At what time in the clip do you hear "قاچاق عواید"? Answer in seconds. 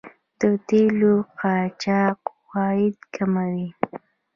1.39-2.97